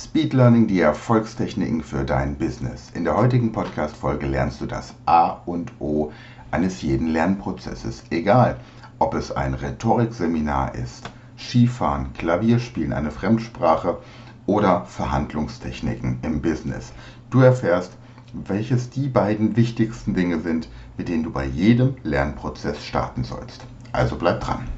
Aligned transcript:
Speed 0.00 0.32
Learning, 0.32 0.68
die 0.68 0.78
Erfolgstechniken 0.78 1.82
für 1.82 2.04
dein 2.04 2.38
Business. 2.38 2.90
In 2.94 3.02
der 3.02 3.16
heutigen 3.16 3.50
Podcast-Folge 3.50 4.28
lernst 4.28 4.60
du 4.60 4.66
das 4.66 4.94
A 5.06 5.40
und 5.44 5.72
O 5.80 6.12
eines 6.52 6.82
jeden 6.82 7.08
Lernprozesses. 7.08 8.04
Egal, 8.10 8.60
ob 9.00 9.14
es 9.14 9.32
ein 9.32 9.54
Rhetorikseminar 9.54 10.76
ist, 10.76 11.10
Skifahren, 11.36 12.12
Klavierspielen, 12.12 12.92
eine 12.92 13.10
Fremdsprache 13.10 13.98
oder 14.46 14.84
Verhandlungstechniken 14.84 16.20
im 16.22 16.42
Business. 16.42 16.92
Du 17.30 17.40
erfährst, 17.40 17.90
welches 18.32 18.90
die 18.90 19.08
beiden 19.08 19.56
wichtigsten 19.56 20.14
Dinge 20.14 20.38
sind, 20.38 20.68
mit 20.96 21.08
denen 21.08 21.24
du 21.24 21.32
bei 21.32 21.44
jedem 21.44 21.96
Lernprozess 22.04 22.84
starten 22.84 23.24
sollst. 23.24 23.66
Also 23.90 24.14
bleib 24.14 24.42
dran. 24.42 24.68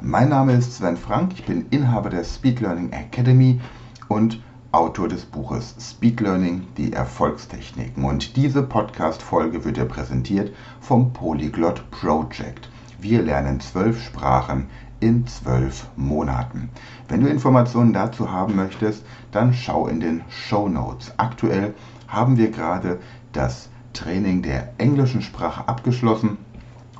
Mein 0.00 0.28
Name 0.28 0.52
ist 0.52 0.74
Sven 0.74 0.96
Frank, 0.96 1.32
ich 1.34 1.44
bin 1.44 1.66
Inhaber 1.70 2.08
der 2.08 2.22
Speed 2.22 2.60
Learning 2.60 2.92
Academy 2.92 3.60
und 4.08 4.42
Autor 4.72 5.08
des 5.08 5.24
Buches 5.24 5.74
Speed 5.80 6.20
Learning, 6.20 6.66
die 6.76 6.92
Erfolgstechniken. 6.92 8.04
Und 8.04 8.36
diese 8.36 8.62
Podcast-Folge 8.62 9.64
wird 9.64 9.78
dir 9.78 9.86
präsentiert 9.86 10.54
vom 10.80 11.12
Polyglot 11.12 11.90
Project. 11.90 12.68
Wir 12.98 13.22
lernen 13.22 13.60
zwölf 13.60 14.02
Sprachen 14.02 14.68
in 15.00 15.26
zwölf 15.26 15.86
Monaten. 15.96 16.68
Wenn 17.08 17.20
du 17.20 17.28
Informationen 17.28 17.92
dazu 17.92 18.30
haben 18.30 18.56
möchtest, 18.56 19.04
dann 19.32 19.54
schau 19.54 19.86
in 19.86 20.00
den 20.00 20.22
Show 20.28 20.68
Notes. 20.68 21.12
Aktuell 21.16 21.74
haben 22.06 22.36
wir 22.36 22.50
gerade 22.50 22.98
das 23.32 23.70
Training 23.92 24.42
der 24.42 24.74
englischen 24.78 25.22
Sprache 25.22 25.66
abgeschlossen 25.66 26.38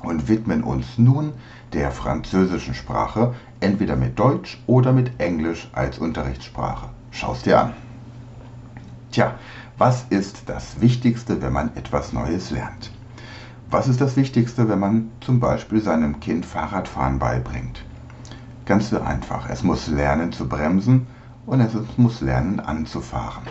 und 0.01 0.27
widmen 0.27 0.63
uns 0.63 0.97
nun 0.97 1.33
der 1.73 1.91
französischen 1.91 2.73
Sprache, 2.73 3.35
entweder 3.59 3.95
mit 3.95 4.17
Deutsch 4.17 4.61
oder 4.65 4.91
mit 4.91 5.19
Englisch 5.19 5.69
als 5.73 5.99
Unterrichtssprache. 5.99 6.89
Schau's 7.11 7.41
dir 7.41 7.59
an. 7.59 7.73
Tja, 9.11 9.33
was 9.77 10.05
ist 10.09 10.43
das 10.47 10.81
Wichtigste, 10.81 11.41
wenn 11.41 11.53
man 11.53 11.75
etwas 11.75 12.13
Neues 12.13 12.51
lernt? 12.51 12.91
Was 13.71 13.87
ist 13.87 14.01
das 14.01 14.15
Wichtigste, 14.15 14.67
wenn 14.69 14.79
man 14.79 15.11
zum 15.21 15.39
Beispiel 15.39 15.81
seinem 15.81 16.19
Kind 16.19 16.45
Fahrradfahren 16.45 17.19
beibringt? 17.19 17.83
Ganz 18.65 18.89
so 18.89 19.01
einfach. 19.01 19.49
Es 19.49 19.63
muss 19.63 19.87
lernen 19.87 20.31
zu 20.31 20.47
bremsen 20.47 21.07
und 21.45 21.59
es 21.61 21.73
muss 21.97 22.21
lernen 22.21 22.59
anzufahren. 22.59 23.43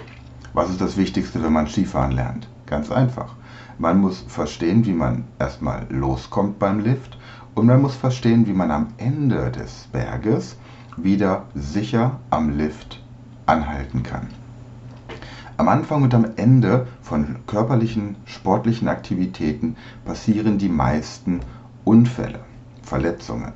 Was 0.55 0.71
ist 0.71 0.81
das 0.81 0.97
Wichtigste, 0.97 1.43
wenn 1.43 1.53
man 1.53 1.67
Skifahren 1.67 2.13
lernt? 2.13 2.49
Ganz 2.67 2.91
einfach. 2.91 3.35
Man 3.79 4.01
muss 4.01 4.25
verstehen, 4.29 4.85
wie 4.87 4.93
man 4.93 5.25
erstmal 5.39 5.87
loskommt 5.89 6.59
beim 6.59 6.81
Lift 6.81 7.19
und 7.55 7.67
man 7.67 7.83
muss 7.83 7.97
verstehen, 7.97 8.47
wie 8.47 8.53
man 8.53 8.71
am 8.71 8.89
Ende 8.99 9.51
des 9.51 9.89
Berges 9.93 10.57
wieder 10.97 11.47
sicher 11.55 12.19
am 12.31 12.57
Lift 12.57 13.03
anhalten 13.49 14.03
kann. 14.03 14.29
Am 15.57 15.69
Anfang 15.69 16.05
und 16.05 16.15
am 16.15 16.27
Ende 16.37 16.87
von 17.03 17.39
körperlichen, 17.49 18.15
sportlichen 18.27 18.87
Aktivitäten 18.87 19.77
passieren 20.05 20.59
die 20.59 20.69
meisten 20.69 21.41
Unfälle, 21.85 22.39
Verletzungen. 22.83 23.53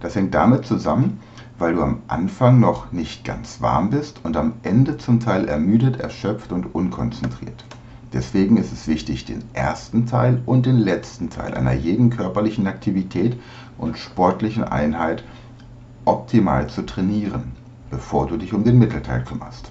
Das 0.00 0.14
hängt 0.14 0.34
damit 0.34 0.64
zusammen, 0.64 1.20
weil 1.58 1.74
du 1.74 1.82
am 1.82 2.02
Anfang 2.08 2.60
noch 2.60 2.92
nicht 2.92 3.24
ganz 3.24 3.60
warm 3.60 3.90
bist 3.90 4.20
und 4.24 4.38
am 4.38 4.54
Ende 4.62 4.96
zum 4.96 5.20
Teil 5.20 5.46
ermüdet, 5.46 6.00
erschöpft 6.00 6.50
und 6.50 6.74
unkonzentriert. 6.74 7.64
Deswegen 8.14 8.56
ist 8.56 8.72
es 8.72 8.88
wichtig, 8.88 9.26
den 9.26 9.44
ersten 9.52 10.06
Teil 10.06 10.40
und 10.46 10.66
den 10.66 10.78
letzten 10.78 11.28
Teil 11.28 11.52
einer 11.52 11.74
jeden 11.74 12.10
körperlichen 12.10 12.66
Aktivität 12.66 13.38
und 13.76 13.98
sportlichen 13.98 14.64
Einheit 14.64 15.24
optimal 16.06 16.68
zu 16.68 16.86
trainieren 16.86 17.52
bevor 17.94 18.26
du 18.26 18.36
dich 18.36 18.52
um 18.52 18.64
den 18.64 18.80
Mittelteil 18.80 19.22
kümmerst. 19.22 19.70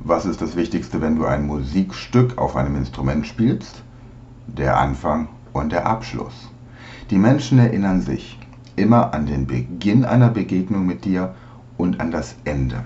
Was 0.00 0.26
ist 0.26 0.42
das 0.42 0.54
Wichtigste, 0.54 1.00
wenn 1.00 1.16
du 1.16 1.24
ein 1.24 1.46
Musikstück 1.46 2.36
auf 2.36 2.56
einem 2.56 2.76
Instrument 2.76 3.26
spielst? 3.26 3.82
Der 4.46 4.78
Anfang 4.78 5.28
und 5.54 5.72
der 5.72 5.86
Abschluss. 5.86 6.50
Die 7.10 7.16
Menschen 7.16 7.58
erinnern 7.58 8.02
sich 8.02 8.38
immer 8.76 9.14
an 9.14 9.24
den 9.24 9.46
Beginn 9.46 10.04
einer 10.04 10.28
Begegnung 10.28 10.84
mit 10.84 11.06
dir 11.06 11.34
und 11.78 12.00
an 12.00 12.10
das 12.10 12.36
Ende. 12.44 12.84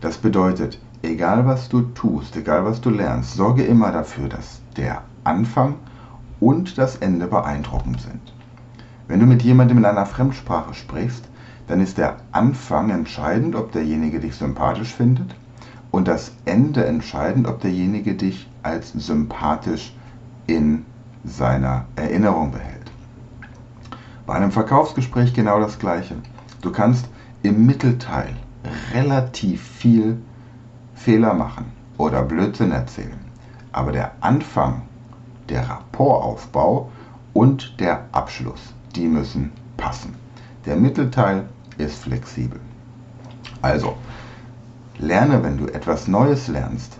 Das 0.00 0.18
bedeutet, 0.18 0.80
egal 1.02 1.46
was 1.46 1.68
du 1.68 1.82
tust, 1.82 2.36
egal 2.36 2.64
was 2.64 2.80
du 2.80 2.90
lernst, 2.90 3.34
sorge 3.34 3.62
immer 3.62 3.92
dafür, 3.92 4.28
dass 4.28 4.60
der 4.76 5.02
Anfang 5.22 5.76
und 6.40 6.76
das 6.76 6.96
Ende 6.96 7.28
beeindruckend 7.28 8.00
sind. 8.00 8.34
Wenn 9.06 9.20
du 9.20 9.26
mit 9.26 9.42
jemandem 9.42 9.78
in 9.78 9.84
einer 9.84 10.06
Fremdsprache 10.06 10.74
sprichst, 10.74 11.28
dann 11.68 11.80
ist 11.80 11.98
der 11.98 12.16
Anfang 12.32 12.90
entscheidend, 12.90 13.54
ob 13.54 13.72
derjenige 13.72 14.20
dich 14.20 14.36
sympathisch 14.36 14.94
findet 14.94 15.34
und 15.90 16.08
das 16.08 16.32
Ende 16.44 16.86
entscheidend, 16.86 17.46
ob 17.46 17.60
derjenige 17.60 18.14
dich 18.14 18.48
als 18.62 18.92
sympathisch 18.92 19.94
in 20.46 20.84
seiner 21.24 21.86
Erinnerung 21.96 22.52
behält. 22.52 22.90
Bei 24.26 24.34
einem 24.34 24.50
Verkaufsgespräch 24.50 25.34
genau 25.34 25.60
das 25.60 25.78
Gleiche. 25.78 26.16
Du 26.60 26.72
kannst 26.72 27.08
im 27.42 27.66
Mittelteil 27.66 28.34
relativ 28.92 29.62
viel 29.62 30.18
Fehler 30.94 31.34
machen 31.34 31.66
oder 31.98 32.22
Blödsinn 32.22 32.72
erzählen. 32.72 33.18
Aber 33.72 33.92
der 33.92 34.12
Anfang, 34.20 34.82
der 35.48 35.68
Rapportaufbau 35.68 36.90
und 37.32 37.78
der 37.78 38.04
Abschluss, 38.12 38.74
die 38.94 39.06
müssen 39.06 39.52
passen. 39.76 40.14
Der 40.64 40.76
Mittelteil 40.76 41.44
ist 41.78 42.02
flexibel. 42.02 42.60
Also, 43.62 43.96
lerne, 44.98 45.42
wenn 45.42 45.58
du 45.58 45.66
etwas 45.66 46.08
Neues 46.08 46.48
lernst, 46.48 46.98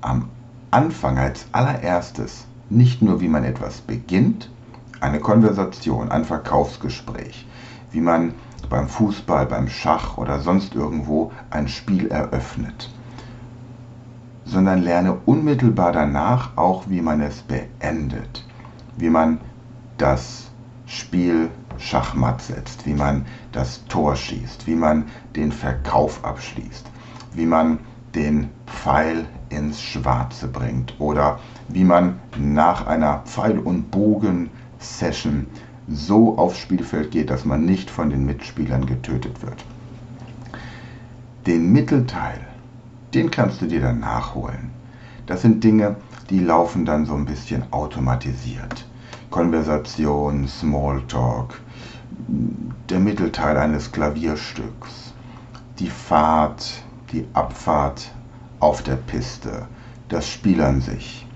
am 0.00 0.28
Anfang 0.70 1.18
als 1.18 1.46
allererstes 1.52 2.46
nicht 2.68 3.02
nur, 3.02 3.20
wie 3.20 3.28
man 3.28 3.44
etwas 3.44 3.80
beginnt, 3.80 4.50
eine 5.00 5.20
Konversation, 5.20 6.10
ein 6.10 6.24
Verkaufsgespräch, 6.24 7.46
wie 7.90 8.00
man 8.00 8.34
beim 8.68 8.88
Fußball, 8.88 9.46
beim 9.46 9.68
Schach 9.68 10.16
oder 10.16 10.40
sonst 10.40 10.74
irgendwo 10.74 11.30
ein 11.50 11.68
Spiel 11.68 12.08
eröffnet, 12.08 12.90
sondern 14.44 14.82
lerne 14.82 15.18
unmittelbar 15.26 15.92
danach 15.92 16.56
auch, 16.56 16.84
wie 16.88 17.02
man 17.02 17.20
es 17.20 17.42
beendet, 17.42 18.44
wie 18.96 19.10
man 19.10 19.40
das 19.98 20.50
Spiel 20.86 21.50
Schachmatt 21.84 22.40
setzt, 22.40 22.86
wie 22.86 22.94
man 22.94 23.26
das 23.52 23.84
Tor 23.86 24.16
schießt, 24.16 24.66
wie 24.66 24.74
man 24.74 25.04
den 25.36 25.52
Verkauf 25.52 26.24
abschließt, 26.24 26.86
wie 27.34 27.46
man 27.46 27.78
den 28.14 28.48
Pfeil 28.66 29.26
ins 29.50 29.82
Schwarze 29.82 30.48
bringt 30.48 30.94
oder 30.98 31.38
wie 31.68 31.84
man 31.84 32.20
nach 32.38 32.86
einer 32.86 33.18
Pfeil- 33.26 33.58
und 33.58 33.90
Bogen-Session 33.90 35.46
so 35.86 36.38
aufs 36.38 36.58
Spielfeld 36.58 37.10
geht, 37.10 37.28
dass 37.28 37.44
man 37.44 37.66
nicht 37.66 37.90
von 37.90 38.08
den 38.08 38.24
Mitspielern 38.24 38.86
getötet 38.86 39.42
wird. 39.42 39.62
Den 41.46 41.70
Mittelteil, 41.70 42.40
den 43.12 43.30
kannst 43.30 43.60
du 43.60 43.66
dir 43.66 43.82
dann 43.82 44.00
nachholen. 44.00 44.70
Das 45.26 45.42
sind 45.42 45.62
Dinge, 45.62 45.96
die 46.30 46.40
laufen 46.40 46.86
dann 46.86 47.04
so 47.04 47.14
ein 47.14 47.26
bisschen 47.26 47.70
automatisiert. 47.72 48.86
Konversation, 49.34 50.46
Smalltalk, 50.46 51.60
der 52.88 53.00
Mittelteil 53.00 53.56
eines 53.56 53.90
Klavierstücks, 53.90 55.12
die 55.80 55.88
Fahrt, 55.88 56.84
die 57.10 57.26
Abfahrt 57.32 58.12
auf 58.60 58.84
der 58.84 58.94
Piste, 58.94 59.66
das 60.08 60.28
Spiel 60.28 60.62
an 60.62 60.80
sich. 60.80 61.26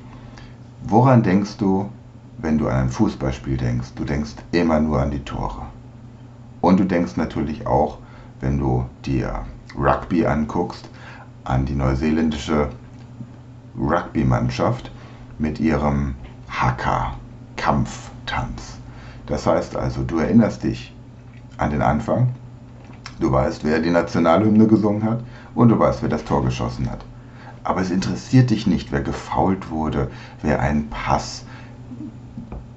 Woran 0.84 1.24
denkst 1.24 1.56
du, 1.56 1.90
wenn 2.38 2.56
du 2.56 2.68
an 2.68 2.82
ein 2.82 2.88
Fußballspiel 2.88 3.56
denkst? 3.56 3.88
Du 3.96 4.04
denkst 4.04 4.36
immer 4.52 4.78
nur 4.78 5.02
an 5.02 5.10
die 5.10 5.24
Tore. 5.24 5.62
Und 6.60 6.78
du 6.78 6.84
denkst 6.84 7.16
natürlich 7.16 7.66
auch, 7.66 7.98
wenn 8.38 8.60
du 8.60 8.84
dir 9.04 9.44
Rugby 9.76 10.24
anguckst, 10.24 10.88
an 11.42 11.66
die 11.66 11.74
neuseeländische 11.74 12.68
Rugby-Mannschaft 13.76 14.92
mit 15.40 15.58
ihrem 15.58 16.14
Haka-Kampftanz. 17.58 18.78
Das 19.26 19.46
heißt 19.46 19.76
also, 19.76 20.02
du 20.02 20.18
erinnerst 20.18 20.62
dich 20.62 20.94
an 21.58 21.70
den 21.70 21.82
Anfang, 21.82 22.28
Du 23.20 23.32
weißt, 23.32 23.64
wer 23.64 23.80
die 23.80 23.90
Nationalhymne 23.90 24.68
gesungen 24.68 25.02
hat 25.02 25.24
und 25.56 25.70
du 25.70 25.78
weißt, 25.78 26.02
wer 26.02 26.08
das 26.08 26.24
Tor 26.24 26.44
geschossen 26.44 26.88
hat. 26.88 27.04
Aber 27.64 27.80
es 27.80 27.90
interessiert 27.90 28.50
dich 28.50 28.68
nicht, 28.68 28.92
wer 28.92 29.00
gefault 29.00 29.70
wurde, 29.70 30.08
wer 30.40 30.60
einen 30.60 30.88
Pass 30.88 31.44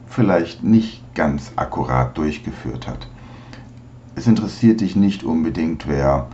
vielleicht 0.07 0.63
nicht 0.63 1.13
ganz 1.13 1.51
akkurat 1.57 2.18
durchgeführt 2.18 2.88
hat. 2.88 3.07
Es 4.16 4.25
interessiert 4.25 4.81
dich 4.81 4.95
nicht 4.95 5.24
unbedingt, 5.24 5.88
wer 5.88 6.25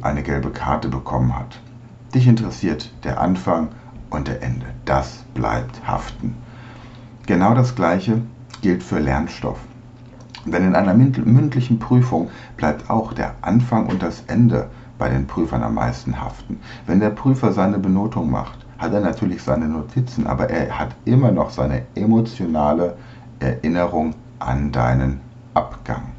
eine 0.00 0.22
gelbe 0.22 0.50
Karte 0.50 0.88
bekommen 0.88 1.36
hat. 1.36 1.60
Dich 2.14 2.28
interessiert 2.28 2.92
der 3.02 3.20
Anfang 3.20 3.70
und 4.10 4.28
der 4.28 4.44
Ende. 4.44 4.66
Das 4.84 5.24
bleibt 5.34 5.84
haften. 5.88 6.36
Genau 7.26 7.54
das 7.54 7.74
Gleiche 7.74 8.22
gilt 8.62 8.82
für 8.82 8.98
Lernstoff. 8.98 9.58
Denn 10.46 10.64
in 10.64 10.74
einer 10.74 10.94
mündlichen 10.94 11.78
Prüfung 11.78 12.30
bleibt 12.56 12.88
auch 12.88 13.12
der 13.12 13.34
Anfang 13.42 13.86
und 13.86 14.02
das 14.02 14.24
Ende 14.26 14.68
bei 14.98 15.08
den 15.08 15.26
Prüfern 15.26 15.62
am 15.62 15.74
meisten 15.74 16.20
haften. 16.20 16.60
Wenn 16.86 17.00
der 17.00 17.10
Prüfer 17.10 17.52
seine 17.52 17.78
Benotung 17.78 18.30
macht, 18.30 18.58
hat 18.78 18.94
er 18.94 19.00
natürlich 19.00 19.42
seine 19.42 19.68
Notizen, 19.68 20.26
aber 20.26 20.48
er 20.48 20.78
hat 20.78 20.96
immer 21.04 21.30
noch 21.30 21.50
seine 21.50 21.82
emotionale 21.94 22.96
Erinnerung 23.38 24.14
an 24.38 24.72
deinen 24.72 25.20
Abgang. 25.54 26.12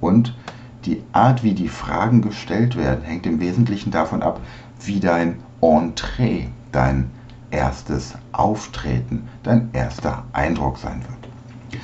Und 0.00 0.36
die 0.84 1.02
Art, 1.12 1.42
wie 1.42 1.54
die 1.54 1.68
Fragen 1.68 2.22
gestellt 2.22 2.76
werden, 2.76 3.02
hängt 3.02 3.26
im 3.26 3.40
Wesentlichen 3.40 3.90
davon 3.90 4.22
ab, 4.22 4.40
wie 4.80 5.00
dein 5.00 5.40
Entree, 5.60 6.48
dein 6.70 7.10
erstes 7.56 8.14
Auftreten, 8.32 9.28
dein 9.42 9.70
erster 9.72 10.24
Eindruck 10.34 10.76
sein 10.76 11.00
wird. 11.08 11.82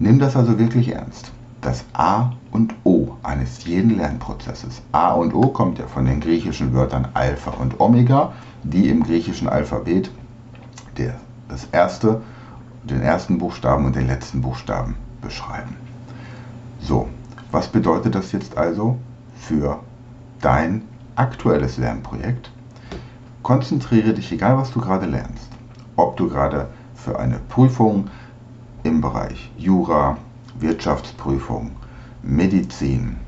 Nimm 0.00 0.18
das 0.18 0.36
also 0.36 0.58
wirklich 0.58 0.92
ernst. 0.92 1.30
Das 1.60 1.84
A 1.92 2.32
und 2.50 2.74
O 2.82 3.16
eines 3.22 3.64
jeden 3.64 3.96
Lernprozesses. 3.96 4.82
A 4.90 5.12
und 5.12 5.32
O 5.32 5.48
kommt 5.48 5.78
ja 5.78 5.86
von 5.86 6.04
den 6.04 6.20
griechischen 6.20 6.74
Wörtern 6.74 7.08
Alpha 7.14 7.52
und 7.52 7.78
Omega, 7.80 8.32
die 8.64 8.88
im 8.88 9.04
griechischen 9.04 9.48
Alphabet 9.48 10.10
der, 10.98 11.14
das 11.48 11.68
erste, 11.70 12.20
den 12.82 13.00
ersten 13.00 13.38
Buchstaben 13.38 13.86
und 13.86 13.94
den 13.94 14.08
letzten 14.08 14.42
Buchstaben 14.42 14.96
beschreiben. 15.22 15.76
So, 16.80 17.08
was 17.52 17.68
bedeutet 17.68 18.16
das 18.16 18.32
jetzt 18.32 18.58
also 18.58 18.98
für 19.36 19.80
dein 20.40 20.82
aktuelles 21.14 21.78
Lernprojekt? 21.78 22.50
Konzentriere 23.44 24.14
dich, 24.14 24.32
egal 24.32 24.56
was 24.56 24.70
du 24.70 24.80
gerade 24.80 25.04
lernst, 25.04 25.50
ob 25.96 26.16
du 26.16 26.30
gerade 26.30 26.66
für 26.94 27.18
eine 27.18 27.38
Prüfung 27.50 28.08
im 28.84 29.02
Bereich 29.02 29.52
Jura, 29.58 30.16
Wirtschaftsprüfung, 30.58 31.72
Medizin, 32.22 33.18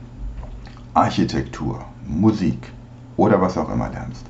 Architektur, 0.95 1.85
Musik 2.09 2.73
oder 3.19 3.43
was 3.43 3.59
auch 3.59 3.69
immer 3.69 3.91
lernst. 3.91 4.25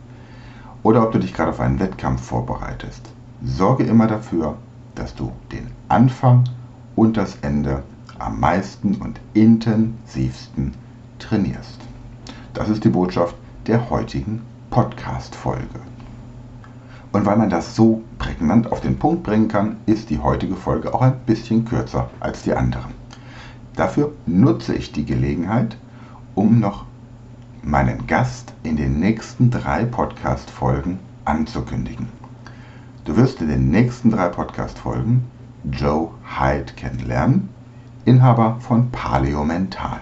Oder 0.82 1.04
ob 1.04 1.12
du 1.12 1.20
dich 1.20 1.32
gerade 1.32 1.50
auf 1.50 1.60
einen 1.60 1.78
Wettkampf 1.78 2.20
vorbereitest. 2.20 3.08
Sorge 3.44 3.84
immer 3.84 4.08
dafür, 4.08 4.56
dass 4.96 5.14
du 5.14 5.30
den 5.52 5.68
Anfang 5.88 6.42
und 6.96 7.16
das 7.16 7.36
Ende 7.42 7.84
am 8.18 8.40
meisten 8.40 8.96
und 8.96 9.20
intensivsten 9.34 10.74
trainierst. 11.20 11.78
Das 12.54 12.68
ist 12.68 12.82
die 12.82 12.88
Botschaft 12.88 13.36
der 13.68 13.88
heutigen 13.88 14.42
Podcast-Folge. 14.76 15.80
Und 17.10 17.24
weil 17.24 17.38
man 17.38 17.48
das 17.48 17.74
so 17.74 18.02
prägnant 18.18 18.70
auf 18.70 18.82
den 18.82 18.98
Punkt 18.98 19.22
bringen 19.22 19.48
kann, 19.48 19.76
ist 19.86 20.10
die 20.10 20.18
heutige 20.18 20.54
Folge 20.54 20.92
auch 20.92 21.00
ein 21.00 21.18
bisschen 21.24 21.64
kürzer 21.64 22.10
als 22.20 22.42
die 22.42 22.52
anderen. 22.52 22.92
Dafür 23.74 24.12
nutze 24.26 24.74
ich 24.74 24.92
die 24.92 25.06
Gelegenheit, 25.06 25.78
um 26.34 26.60
noch 26.60 26.84
meinen 27.62 28.06
Gast 28.06 28.52
in 28.64 28.76
den 28.76 29.00
nächsten 29.00 29.50
drei 29.50 29.86
Podcast-Folgen 29.86 30.98
anzukündigen. 31.24 32.08
Du 33.06 33.16
wirst 33.16 33.40
in 33.40 33.48
den 33.48 33.70
nächsten 33.70 34.10
drei 34.10 34.28
Podcast-Folgen 34.28 35.24
Joe 35.72 36.10
Hyde 36.38 36.74
kennenlernen, 36.76 37.48
Inhaber 38.04 38.58
von 38.60 38.90
Paleo 38.90 39.42
Mental. 39.42 40.00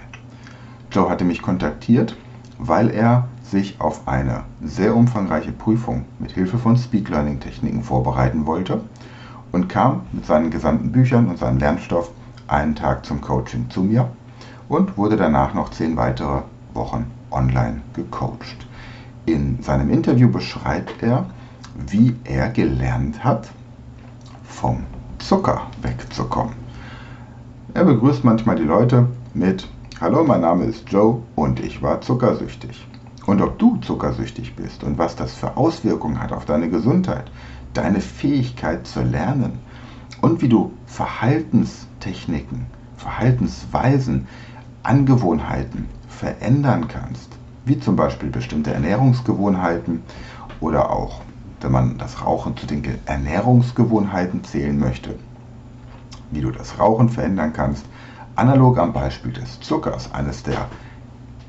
Joe 0.90 1.08
hatte 1.08 1.24
mich 1.24 1.42
kontaktiert, 1.42 2.16
weil 2.58 2.90
er 2.90 3.28
sich 3.54 3.80
auf 3.80 4.08
eine 4.08 4.42
sehr 4.64 4.96
umfangreiche 4.96 5.52
Prüfung 5.52 6.06
mit 6.18 6.32
Hilfe 6.32 6.58
von 6.58 6.76
Speed 6.76 7.08
Learning 7.08 7.38
Techniken 7.38 7.84
vorbereiten 7.84 8.46
wollte 8.46 8.80
und 9.52 9.68
kam 9.68 10.02
mit 10.10 10.26
seinen 10.26 10.50
gesamten 10.50 10.90
Büchern 10.90 11.28
und 11.28 11.38
seinem 11.38 11.58
Lernstoff 11.58 12.10
einen 12.48 12.74
Tag 12.74 13.06
zum 13.06 13.20
Coaching 13.20 13.70
zu 13.70 13.84
mir 13.84 14.10
und 14.68 14.98
wurde 14.98 15.16
danach 15.16 15.54
noch 15.54 15.70
zehn 15.70 15.96
weitere 15.96 16.42
Wochen 16.72 17.06
online 17.30 17.80
gecoacht. 17.94 18.66
In 19.24 19.62
seinem 19.62 19.88
Interview 19.88 20.28
beschreibt 20.28 21.00
er, 21.00 21.26
wie 21.86 22.16
er 22.24 22.48
gelernt 22.48 23.22
hat, 23.22 23.48
vom 24.42 24.82
Zucker 25.18 25.62
wegzukommen. 25.80 26.54
Er 27.72 27.84
begrüßt 27.84 28.24
manchmal 28.24 28.56
die 28.56 28.64
Leute 28.64 29.06
mit 29.32 29.68
Hallo, 30.00 30.24
mein 30.24 30.40
Name 30.40 30.64
ist 30.64 30.90
Joe 30.90 31.22
und 31.36 31.60
ich 31.60 31.80
war 31.82 32.00
zuckersüchtig. 32.00 32.84
Und 33.26 33.40
ob 33.40 33.58
du 33.58 33.76
zuckersüchtig 33.78 34.54
bist 34.54 34.84
und 34.84 34.98
was 34.98 35.16
das 35.16 35.34
für 35.34 35.56
Auswirkungen 35.56 36.20
hat 36.20 36.32
auf 36.32 36.44
deine 36.44 36.68
Gesundheit, 36.68 37.30
deine 37.72 38.00
Fähigkeit 38.00 38.86
zu 38.86 39.02
lernen 39.02 39.58
und 40.20 40.42
wie 40.42 40.48
du 40.48 40.72
Verhaltenstechniken, 40.86 42.66
Verhaltensweisen, 42.96 44.26
Angewohnheiten 44.82 45.86
verändern 46.08 46.88
kannst, 46.88 47.30
wie 47.64 47.80
zum 47.80 47.96
Beispiel 47.96 48.28
bestimmte 48.28 48.72
Ernährungsgewohnheiten 48.72 50.02
oder 50.60 50.90
auch, 50.90 51.22
wenn 51.60 51.72
man 51.72 51.96
das 51.96 52.22
Rauchen 52.22 52.56
zu 52.56 52.66
den 52.66 52.82
Ernährungsgewohnheiten 53.06 54.44
zählen 54.44 54.78
möchte, 54.78 55.18
wie 56.30 56.42
du 56.42 56.50
das 56.50 56.78
Rauchen 56.78 57.08
verändern 57.08 57.54
kannst, 57.54 57.86
analog 58.36 58.78
am 58.78 58.92
Beispiel 58.92 59.32
des 59.32 59.60
Zuckers, 59.60 60.12
eines 60.12 60.42
der 60.42 60.68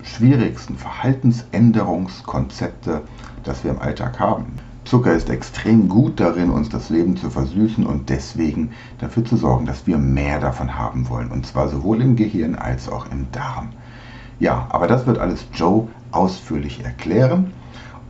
schwierigsten 0.05 0.77
Verhaltensänderungskonzepte, 0.77 3.01
das 3.43 3.63
wir 3.63 3.71
im 3.71 3.79
Alltag 3.79 4.19
haben. 4.19 4.59
Zucker 4.85 5.13
ist 5.13 5.29
extrem 5.31 5.89
gut 5.89 6.19
darin, 6.19 6.51
uns 6.51 6.69
das 6.69 6.91
Leben 6.91 7.17
zu 7.17 7.31
versüßen 7.31 7.83
und 7.85 8.09
deswegen 8.09 8.69
dafür 8.99 9.25
zu 9.25 9.35
sorgen, 9.35 9.65
dass 9.65 9.87
wir 9.87 9.97
mehr 9.97 10.39
davon 10.39 10.77
haben 10.77 11.09
wollen. 11.09 11.31
Und 11.31 11.47
zwar 11.47 11.69
sowohl 11.69 12.01
im 12.01 12.15
Gehirn 12.15 12.53
als 12.55 12.87
auch 12.87 13.07
im 13.11 13.25
Darm. 13.31 13.69
Ja, 14.39 14.67
aber 14.69 14.85
das 14.85 15.07
wird 15.07 15.17
alles 15.17 15.47
Joe 15.53 15.87
ausführlich 16.11 16.85
erklären. 16.85 17.51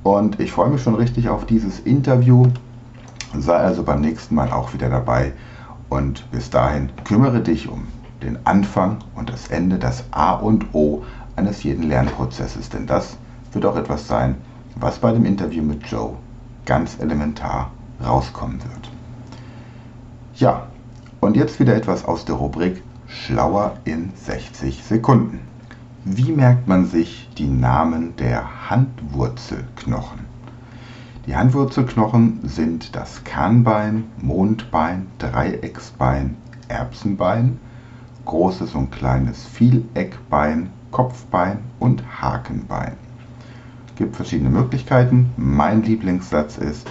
Und 0.03 0.41
ich 0.41 0.51
freue 0.51 0.69
mich 0.69 0.83
schon 0.83 0.95
richtig 0.95 1.29
auf 1.29 1.45
dieses 1.45 1.79
Interview. 1.79 2.47
Sei 3.37 3.55
also 3.55 3.83
beim 3.83 4.01
nächsten 4.01 4.35
Mal 4.35 4.51
auch 4.51 4.73
wieder 4.73 4.89
dabei 4.89 5.31
und 5.89 6.29
bis 6.31 6.49
dahin 6.49 6.89
kümmere 7.05 7.39
dich 7.39 7.69
um 7.69 7.87
den 8.21 8.37
Anfang 8.45 8.97
und 9.15 9.29
das 9.29 9.47
Ende, 9.47 9.77
das 9.77 10.03
A 10.11 10.33
und 10.33 10.73
O 10.73 11.03
eines 11.35 11.63
jeden 11.63 11.83
Lernprozesses. 11.83 12.69
Denn 12.69 12.87
das 12.87 13.17
wird 13.51 13.65
auch 13.65 13.75
etwas 13.75 14.07
sein, 14.07 14.35
was 14.75 14.99
bei 14.99 15.11
dem 15.11 15.25
Interview 15.25 15.63
mit 15.63 15.85
Joe 15.87 16.15
ganz 16.65 16.97
elementar 16.99 17.71
rauskommen 18.05 18.59
wird. 18.63 18.91
Ja, 20.35 20.67
und 21.21 21.37
jetzt 21.37 21.59
wieder 21.59 21.75
etwas 21.75 22.05
aus 22.05 22.25
der 22.25 22.35
Rubrik 22.35 22.83
Schlauer 23.07 23.77
in 23.85 24.11
60 24.15 24.83
Sekunden. 24.83 25.39
Wie 26.03 26.31
merkt 26.31 26.67
man 26.67 26.85
sich 26.85 27.29
die 27.37 27.47
Namen 27.47 28.15
der 28.17 28.69
Handwurzelknochen? 28.69 30.19
Die 31.25 31.35
Handwurzelknochen 31.35 32.41
sind 32.43 32.95
das 32.95 33.23
Kahnbein, 33.23 34.03
Mondbein, 34.21 35.07
Dreiecksbein, 35.17 36.35
Erbsenbein, 36.67 37.59
großes 38.25 38.75
und 38.75 38.91
kleines 38.91 39.45
Vieleckbein, 39.45 40.69
Kopfbein 40.95 41.59
und 41.77 42.21
Hakenbein. 42.21 42.93
Es 43.89 43.95
gibt 43.95 44.15
verschiedene 44.15 44.49
Möglichkeiten. 44.49 45.29
Mein 45.35 45.83
Lieblingssatz 45.83 46.57
ist, 46.57 46.89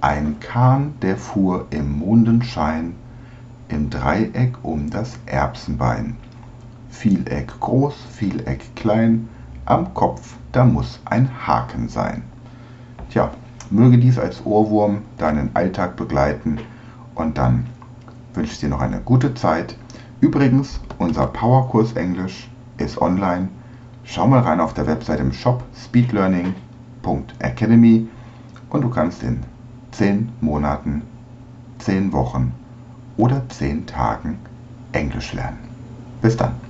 ein 0.00 0.38
Kahn, 0.38 0.94
der 1.02 1.16
fuhr 1.16 1.66
im 1.70 1.98
Mondenschein 1.98 2.94
im 3.66 3.90
Dreieck 3.90 4.52
um 4.62 4.88
das 4.88 5.18
Erbsenbein. 5.26 6.16
Vieleck 6.90 7.58
groß, 7.58 7.96
Vieleck 8.12 8.76
klein, 8.76 9.28
am 9.64 9.94
Kopf, 9.94 10.36
da 10.52 10.64
muss 10.64 11.00
ein 11.04 11.28
Haken 11.44 11.88
sein. 11.88 12.22
Tja, 13.10 13.32
Möge 13.68 13.98
dies 13.98 14.16
als 14.16 14.46
Ohrwurm 14.46 14.98
deinen 15.18 15.50
Alltag 15.54 15.96
begleiten 15.96 16.58
und 17.16 17.36
dann 17.36 17.66
wünsche 18.32 18.52
ich 18.52 18.60
dir 18.60 18.68
noch 18.68 18.80
eine 18.80 19.00
gute 19.00 19.34
Zeit. 19.34 19.76
Übrigens, 20.20 20.78
unser 20.98 21.26
Powerkurs 21.26 21.94
Englisch 21.94 22.48
ist 22.84 23.00
online. 23.00 23.48
Schau 24.04 24.26
mal 24.26 24.40
rein 24.40 24.60
auf 24.60 24.74
der 24.74 24.86
Website 24.86 25.20
im 25.20 25.32
Shop 25.32 25.64
speedlearning.academy 25.74 28.06
und 28.70 28.82
du 28.82 28.90
kannst 28.90 29.22
in 29.22 29.40
10 29.92 30.32
Monaten, 30.40 31.02
10 31.78 32.12
Wochen 32.12 32.52
oder 33.16 33.48
10 33.48 33.86
Tagen 33.86 34.40
Englisch 34.92 35.32
lernen. 35.32 35.58
Bis 36.22 36.36
dann. 36.36 36.69